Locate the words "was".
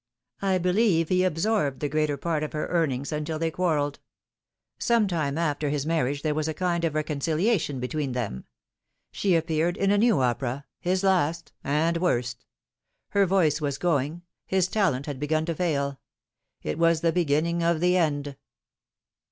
6.33-6.47, 13.61-13.77, 16.79-17.01